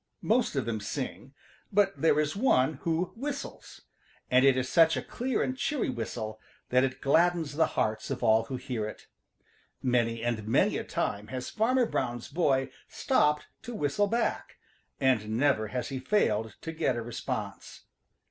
Most 0.23 0.55
of 0.55 0.65
them 0.65 0.79
sing, 0.79 1.35
but 1.71 1.93
there 2.01 2.19
is 2.19 2.35
one 2.35 2.79
who 2.81 3.13
whistles, 3.15 3.81
and 4.31 4.43
it 4.43 4.57
is 4.57 4.67
such 4.67 4.97
a 4.97 5.01
clear 5.03 5.43
and 5.43 5.55
cheery 5.55 5.89
whistle 5.91 6.39
that 6.69 6.83
it 6.83 7.01
gladdens 7.01 7.53
the 7.55 7.67
hearts 7.77 8.09
of 8.09 8.23
all 8.23 8.45
who 8.45 8.55
hear 8.55 8.87
it. 8.87 9.05
Many 9.83 10.23
and 10.23 10.47
many 10.47 10.77
a 10.79 10.83
time 10.83 11.27
has 11.27 11.51
Farmer 11.51 11.85
Brown's 11.85 12.29
boy 12.29 12.71
stopped 12.87 13.45
to 13.61 13.75
whistle 13.75 14.07
back, 14.07 14.57
and 14.99 15.37
never 15.37 15.67
has 15.67 15.89
he 15.89 15.99
failed 15.99 16.55
to 16.61 16.71
get 16.71 16.95
a 16.95 17.03
response. 17.03 17.83